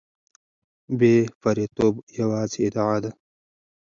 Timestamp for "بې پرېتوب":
0.97-1.93